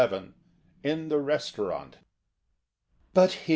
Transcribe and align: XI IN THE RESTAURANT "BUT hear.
XI 0.03 0.33
IN 0.81 1.09
THE 1.09 1.19
RESTAURANT 1.19 1.97
"BUT 3.13 3.31
hear. 3.33 3.49